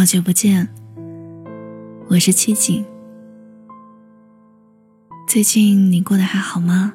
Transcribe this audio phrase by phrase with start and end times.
[0.00, 0.66] 好久不见，
[2.08, 2.82] 我是七景。
[5.28, 6.94] 最近你过得还好吗？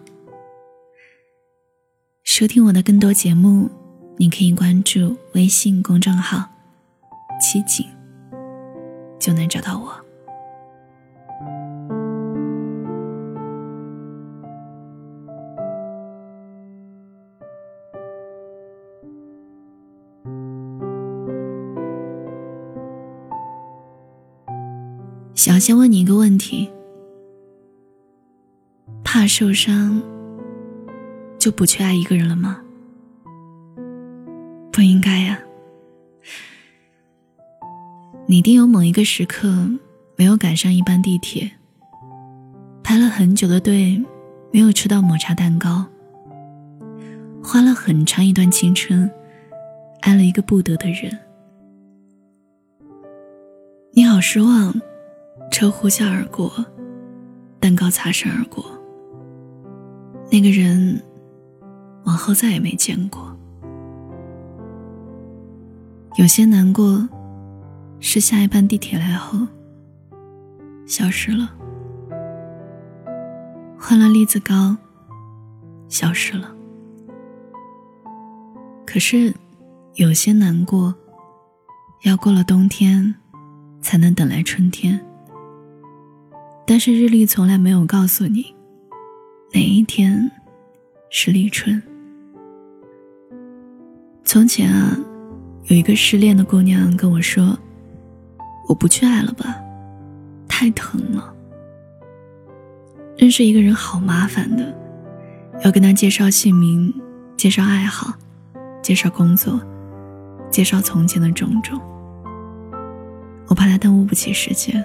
[2.24, 3.70] 收听我的更多节目，
[4.18, 6.50] 你可以关注微信公众号
[7.40, 7.86] “七景”，
[9.22, 10.05] 就能找到我。
[25.46, 26.68] 想先问你一个问题：
[29.04, 30.02] 怕受伤，
[31.38, 32.60] 就不去爱一个人了吗？
[34.72, 35.40] 不应该呀！
[38.26, 39.70] 你一定有某一个时刻
[40.16, 41.52] 没有赶上一班地铁，
[42.82, 44.04] 排了很久的队，
[44.52, 45.86] 没有吃到抹茶蛋糕，
[47.44, 49.08] 花了很长一段青春，
[50.02, 51.16] 爱了一个不得的人，
[53.94, 54.74] 你好失望。
[55.52, 56.52] 车呼啸而过，
[57.60, 58.66] 蛋糕擦身而过。
[60.32, 61.02] 那个人，
[62.04, 63.36] 往后再也没见过。
[66.18, 67.08] 有些难过，
[68.00, 69.40] 是下一班地铁来后，
[70.86, 71.54] 消失了。
[73.78, 74.76] 换了栗子糕，
[75.88, 76.54] 消失了。
[78.86, 79.34] 可是，
[79.96, 80.94] 有些难过，
[82.04, 83.16] 要过了冬天，
[83.82, 85.00] 才能等来春天。
[86.68, 88.56] 但是日历从来没有告诉你，
[89.54, 90.32] 哪一天
[91.12, 91.82] 是立春。
[94.24, 94.98] 从前啊，
[95.66, 97.58] 有一个失恋的姑娘跟我说
[98.68, 99.56] ：“我不去爱了吧，
[100.48, 101.32] 太疼了。
[103.16, 104.76] 认识一个人好麻烦的，
[105.64, 106.92] 要跟他介绍姓名、
[107.38, 108.12] 介绍爱好、
[108.82, 109.62] 介绍工作、
[110.50, 111.80] 介绍从前的种种。
[113.48, 114.84] 我怕他耽误不起时间。”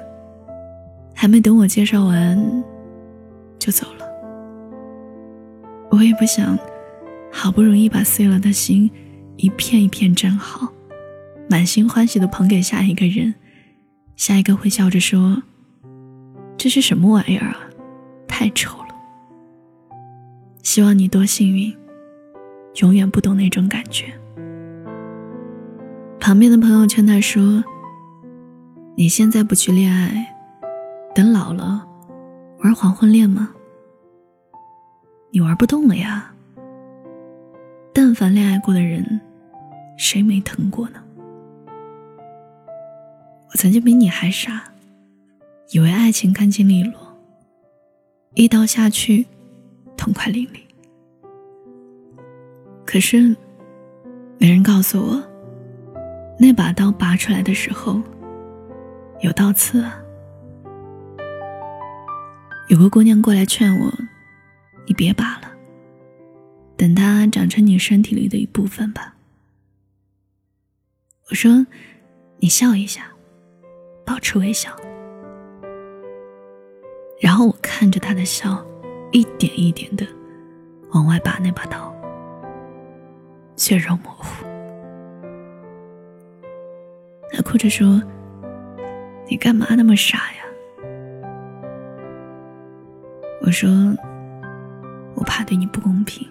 [1.20, 2.64] 还没等我介绍完，
[3.58, 4.06] 就走了。
[5.90, 6.58] 我也不想，
[7.30, 8.90] 好不容易把碎了的心
[9.36, 10.72] 一片一片粘好，
[11.46, 13.34] 满心欢喜的捧给下一个人，
[14.16, 15.42] 下一个会笑着说
[16.56, 17.68] ：“这是什么玩意儿啊，
[18.26, 18.88] 太丑了。”
[20.64, 21.76] 希望你多幸运，
[22.76, 24.06] 永远不懂那种感觉。
[26.18, 27.62] 旁边的朋友劝他说
[28.96, 30.36] ：“你现在不去恋爱。”
[31.12, 31.86] 等老了，
[32.62, 33.52] 玩黄昏恋吗？
[35.32, 36.32] 你玩不动了呀。
[37.92, 39.20] 但凡恋爱过的人，
[39.98, 41.02] 谁没疼过呢？
[43.48, 44.62] 我曾经比你还傻，
[45.70, 46.94] 以为爱情干净利落，
[48.34, 49.26] 一刀下去，
[49.96, 50.60] 痛快淋漓。
[52.86, 53.36] 可是，
[54.38, 55.22] 没人告诉我，
[56.38, 58.00] 那把刀拔出来的时候，
[59.20, 60.00] 有倒刺啊。
[62.70, 63.92] 有个姑娘过来劝我
[64.86, 65.50] ：“你别拔了，
[66.76, 69.12] 等它长成你身体里的一部分吧。”
[71.28, 71.66] 我说
[72.38, 73.10] ：“你笑一下，
[74.06, 74.70] 保持微笑。”
[77.20, 78.64] 然后我看着她的笑，
[79.10, 80.06] 一点一点的
[80.92, 81.92] 往外拔那把刀，
[83.56, 84.46] 血肉模糊。
[87.32, 88.00] 她哭着说
[89.28, 90.39] ：“你干嘛那么傻呀？”
[93.40, 93.70] 我说
[95.16, 96.28] ：“我怕对你不公平，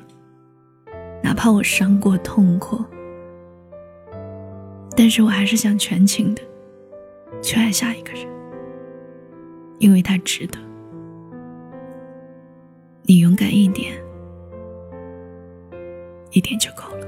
[1.24, 2.86] 哪怕我伤过、痛过，
[4.96, 6.42] 但是我还是想全情的
[7.42, 8.28] 去爱下一个人，
[9.80, 10.60] 因为他值得。
[13.04, 13.94] 你勇敢一点，
[16.32, 17.08] 一点就够了。”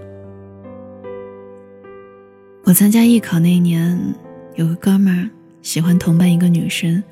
[2.65, 4.15] 我参加艺考那年，
[4.55, 5.29] 有个哥们儿
[5.61, 7.03] 喜欢同班一个女生，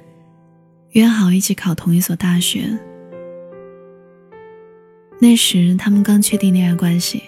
[0.91, 2.77] 约好一起考同一所大学。
[5.19, 7.23] 那时他们刚确定恋爱关系。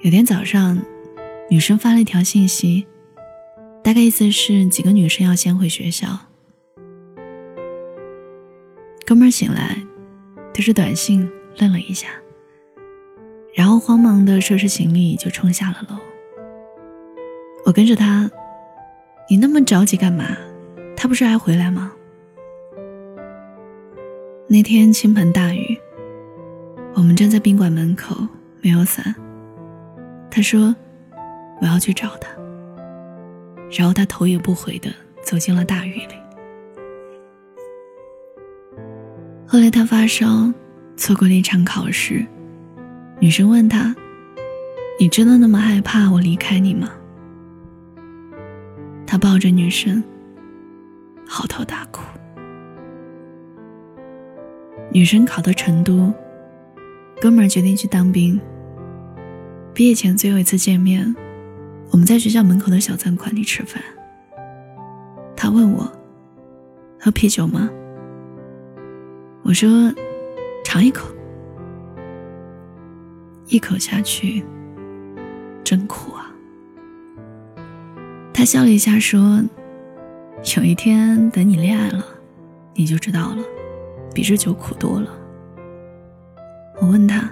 [0.00, 0.80] 有天早上，
[1.50, 2.86] 女生发了一条信息，
[3.82, 6.06] 大概意思是几个女生要先回学校。
[9.04, 9.76] 哥们儿醒来，
[10.52, 11.28] 对着短信
[11.58, 12.08] 愣了一下，
[13.54, 15.96] 然后慌忙的收拾行李就冲下了楼。
[17.64, 18.30] 我跟着他，
[19.28, 20.36] 你那么着急干嘛？
[20.96, 21.92] 他不是还回来吗？
[24.46, 25.78] 那天倾盆大雨。
[26.94, 28.14] 我们站在宾馆门口，
[28.60, 29.14] 没有伞。
[30.30, 30.76] 他说
[31.60, 32.28] ：“我要去找他。”
[33.72, 34.92] 然后他头也不回的
[35.22, 36.14] 走进了大雨里。
[39.46, 40.52] 后来他发烧，
[40.96, 42.24] 错过了一场考试。
[43.20, 43.96] 女生问他
[45.00, 46.90] ：“你真的那么害怕我离开你吗？”
[49.06, 50.04] 他抱着女生，
[51.26, 52.02] 嚎啕大哭。
[54.94, 56.14] 女生考到成都，
[57.20, 58.40] 哥们儿决定去当兵。
[59.74, 61.12] 毕业前最后一次见面，
[61.90, 63.82] 我们在学校门口的小餐馆里吃饭。
[65.34, 65.92] 他问我
[67.00, 67.68] ：“喝啤酒吗？”
[69.42, 69.92] 我说
[70.64, 71.08] ：“尝一口。”
[73.50, 74.44] 一口下去，
[75.64, 76.32] 真苦啊！
[78.32, 79.42] 他笑了一下说
[80.56, 82.04] ：“有一天等你恋爱了，
[82.74, 83.42] 你就知道了，
[84.14, 85.10] 比这酒苦多了。”
[86.80, 87.30] 我问他：“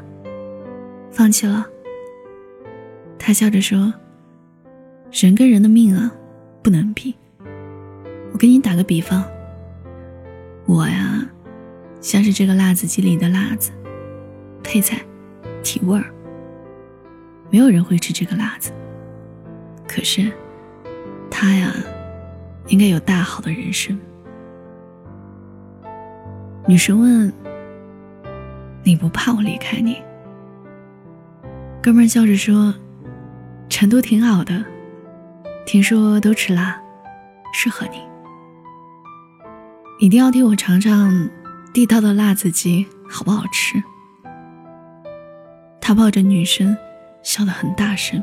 [1.10, 1.66] 放弃了？”
[3.18, 3.94] 他笑着说
[5.12, 6.12] ：“人跟人的命啊，
[6.62, 7.14] 不能比。
[8.32, 9.24] 我给你打个比方，
[10.66, 11.24] 我呀，
[12.00, 13.70] 像是这个辣子鸡里的辣子，
[14.62, 15.00] 配菜。”
[15.64, 16.12] 提味儿，
[17.48, 18.72] 没有人会吃这个辣子。
[19.86, 20.28] 可是，
[21.30, 21.72] 他呀，
[22.66, 23.96] 应该有大好的人生。
[26.66, 27.32] 女神问
[28.84, 30.00] ：“你不怕我离开你？”
[31.82, 32.72] 哥们笑着说
[33.68, 34.64] ：“成都挺好的，
[35.66, 36.80] 听说都吃辣，
[37.52, 38.00] 适合你。
[39.98, 41.28] 一定要替我尝尝
[41.74, 43.82] 地道的辣子鸡，好不好吃？”
[45.80, 46.76] 他抱着女生，
[47.24, 48.22] 笑得很大声。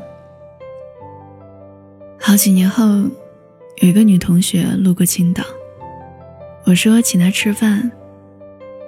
[2.18, 2.84] 好几年后，
[3.82, 5.44] 有一个女同学路过青岛，
[6.64, 7.90] 我说请她吃饭，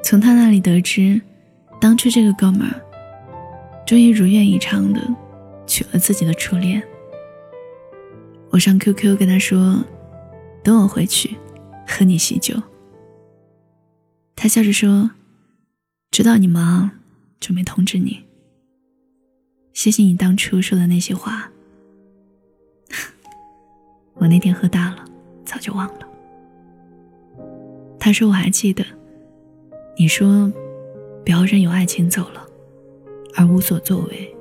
[0.02, 1.20] 从他那里得知，
[1.80, 2.80] 当初这个哥们儿，
[3.86, 5.00] 终于如愿以偿的
[5.66, 6.82] 娶了自己的初恋。
[8.50, 9.82] 我上 QQ 跟他说，
[10.62, 11.36] 等我回去，
[11.86, 12.54] 和你喜酒。
[14.36, 15.10] 他笑着说，
[16.10, 16.90] 知道你忙，
[17.40, 18.24] 就没通知你。
[19.72, 21.50] 谢谢你当初说的那些话，
[24.14, 25.04] 我那天喝大了，
[25.46, 26.06] 早就忘了。
[27.98, 28.84] 他说我还记得，
[29.96, 30.50] 你说
[31.24, 32.46] 不要任由爱情走了，
[33.36, 34.36] 而无所作为。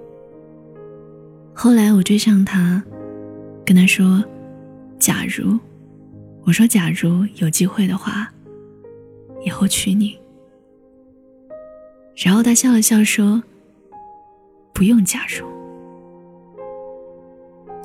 [1.54, 2.84] 后来我追上他，
[3.66, 4.24] 跟他说
[4.98, 5.58] ：“假如，
[6.44, 8.32] 我说假如有机会的话，
[9.46, 10.18] 以后娶你。”
[12.16, 13.42] 然后他笑了笑说。
[14.74, 15.46] 不用假如，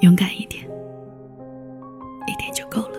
[0.01, 0.65] 勇敢一点，
[2.27, 2.99] 一点就够了。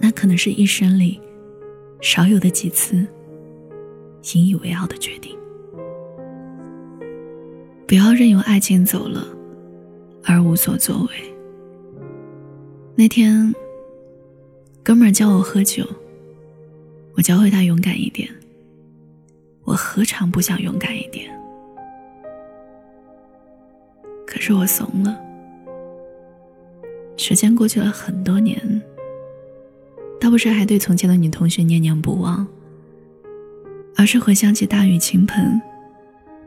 [0.00, 1.20] 那可能是一生里
[2.02, 3.06] 少有的几次
[4.34, 5.38] 引以为傲的决定。
[7.86, 9.24] 不要任由爱情走了
[10.24, 11.08] 而无所作为。
[12.96, 13.54] 那天，
[14.82, 15.86] 哥们儿教我喝酒，
[17.16, 18.28] 我教会他勇敢一点。
[19.64, 21.32] 我何尝不想勇敢一点？
[24.26, 25.16] 可是我怂了。
[27.16, 28.82] 时间过去了很多年，
[30.22, 32.46] 倒不是还对从前的女同学念念不忘，
[33.96, 35.60] 而是回想起大雨倾盆，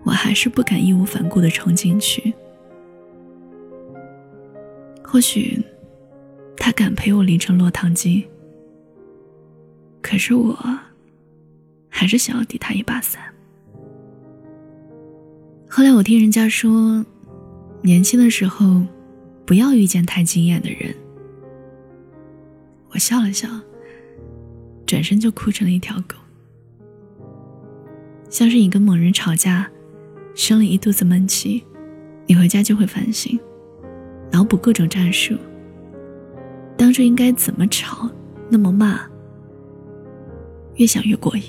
[0.03, 2.33] 我还是不敢义无反顾的冲进去。
[5.03, 5.61] 或许，
[6.55, 8.25] 他敢陪我淋成落汤鸡，
[10.01, 10.57] 可是我，
[11.89, 13.21] 还是想要抵他一把伞。
[15.67, 17.05] 后来我听人家说。
[17.81, 18.81] 年轻的时候，
[19.45, 20.95] 不要遇见太惊艳的人。
[22.95, 23.49] 我笑了笑，
[24.85, 26.15] 转身就哭成了一条狗，
[28.29, 29.69] 像是你跟某人吵架，
[30.33, 31.61] 生了一肚子闷气，
[32.25, 33.37] 你回家就会反省，
[34.31, 35.35] 脑补各种战术，
[36.77, 38.09] 当初应该怎么吵，
[38.49, 39.01] 那么骂，
[40.75, 41.43] 越想越过瘾。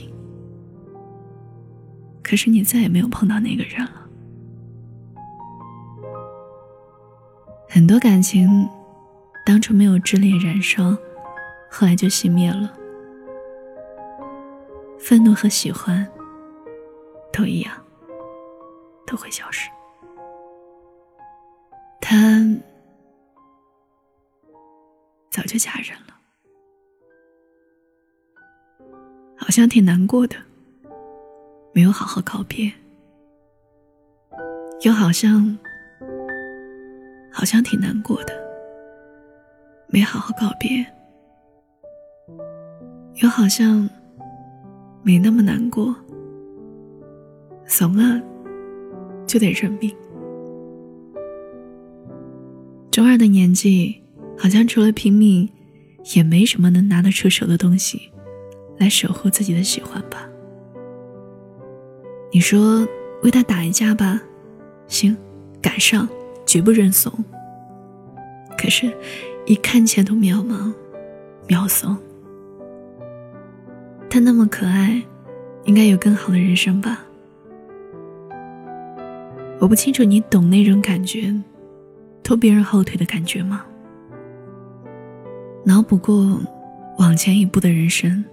[2.25, 4.05] 可是你再也没有碰到那个人了。
[7.69, 8.69] 很多感情，
[9.45, 10.97] 当初没有炽烈燃烧，
[11.71, 12.73] 后来就熄灭了。
[14.99, 16.07] 愤怒和喜欢，
[17.33, 17.73] 都一样，
[19.07, 19.71] 都会消失。
[22.01, 22.17] 他
[25.31, 26.15] 早就嫁人了，
[29.37, 30.37] 好像挺难过的，
[31.73, 32.73] 没有好好告别，
[34.83, 35.57] 又好像。
[37.33, 38.33] 好像挺难过的，
[39.89, 40.83] 没好好告别，
[43.23, 43.89] 又好像
[45.03, 45.95] 没那么难过。
[47.67, 48.21] 怂了
[49.27, 49.95] 就得认命。
[52.91, 54.03] 中二的年纪，
[54.39, 55.49] 好像除了拼命，
[56.15, 58.11] 也没什么能拿得出手的东西，
[58.79, 60.29] 来守护自己的喜欢吧。
[62.33, 62.87] 你说
[63.23, 64.21] 为他打一架吧，
[64.89, 65.17] 行，
[65.61, 66.09] 赶上。
[66.47, 67.13] 绝不认怂。
[68.57, 68.97] 可是，
[69.47, 70.73] 一看前途渺茫，
[71.49, 71.99] 渺怂。
[74.09, 75.03] 他那么可爱，
[75.65, 77.03] 应该有更好的人生吧？
[79.59, 81.35] 我不清楚你懂那种感觉，
[82.23, 83.65] 拖别人后腿的感觉吗？
[85.65, 86.41] 脑补过
[86.99, 88.25] 往前一步的人生，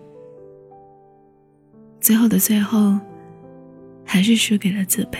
[2.00, 2.98] 最后的最后，
[4.06, 5.18] 还是输给了自卑。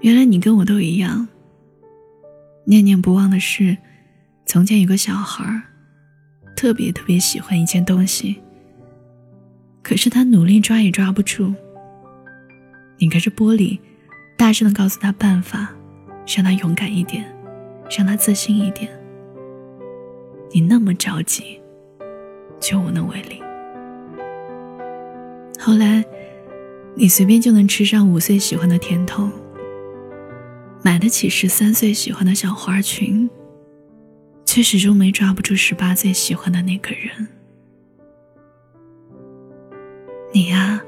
[0.00, 1.28] 原来你跟我都一样，
[2.64, 3.76] 念念不忘的是，
[4.44, 5.62] 从前有个小孩儿
[6.56, 8.40] 特别特别喜欢一件东西，
[9.82, 11.52] 可是他努力抓也抓不住。
[12.98, 13.78] 拧开着玻璃，
[14.36, 15.74] 大声的告诉他办法，
[16.34, 17.24] 让他勇敢一点，
[17.96, 18.88] 让他自信一点。
[20.52, 21.60] 你那么着急，
[22.60, 23.42] 却无能为力。
[25.58, 26.04] 后来，
[26.94, 29.30] 你随便就能吃上五岁喜欢的甜筒，
[30.82, 33.28] 买得起十三岁喜欢的小花裙，
[34.54, 37.26] 却始终没抓不住十八岁喜欢的那个人。
[40.32, 40.80] 你呀，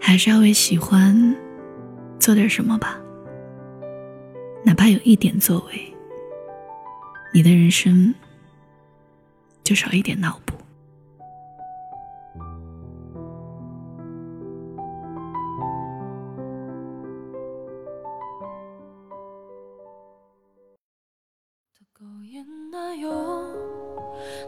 [0.00, 1.36] 还是要为喜欢
[2.18, 2.98] 做点什么吧，
[4.64, 5.94] 哪怕有一点作为，
[7.34, 8.14] 你的人生。
[9.62, 10.40] 就少一点闹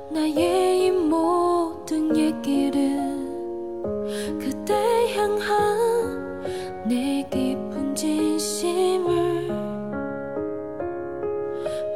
[0.08, 2.96] 나의 이 모든 얘기를
[4.40, 4.75] 그대
[5.14, 6.44] 향한
[6.86, 9.48] 내 깊은 진심을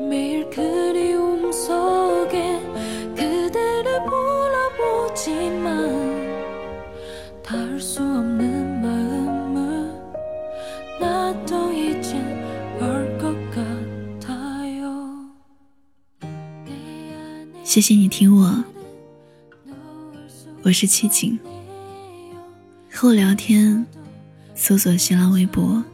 [0.09, 2.61] 매일 그리움 속에
[3.15, 4.01] 그대를
[4.77, 5.71] 바라보지만
[7.45, 9.95] 닿을 수 없는 마음을
[11.01, 11.60] 나도
[17.71, 18.65] 谢谢你听我，
[20.65, 21.39] 我是七景。
[22.91, 23.87] 和我聊天，
[24.57, 25.85] 搜索新浪微博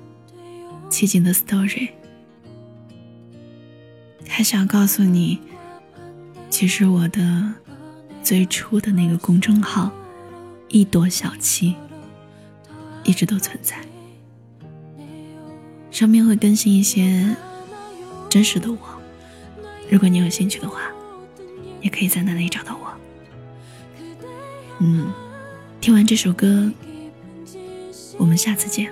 [0.88, 1.90] “七景的 story”。
[4.26, 5.38] 还想告诉你，
[6.48, 7.52] 其实我的
[8.22, 9.92] 最初的那个公众号
[10.72, 11.76] “一朵小七”
[13.04, 13.76] 一直都存在，
[15.90, 17.36] 上面会更新一些
[18.30, 18.78] 真实的我。
[19.90, 20.80] 如果你有兴趣的话。
[21.80, 22.92] 也可以在那里找到我。
[24.80, 25.12] 嗯，
[25.80, 26.70] 听完这首歌，
[28.18, 28.90] 我们下次见。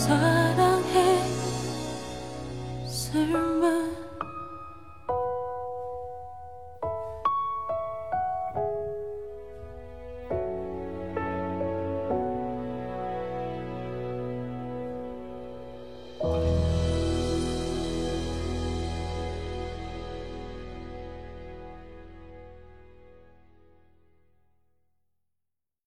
[0.00, 0.39] 사